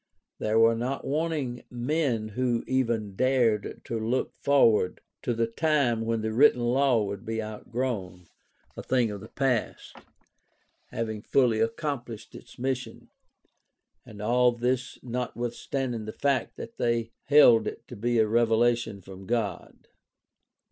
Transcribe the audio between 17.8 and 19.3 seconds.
to be a revelation from